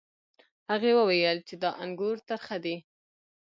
[0.71, 2.75] هغې وویل چې دا انګور ترخه دي.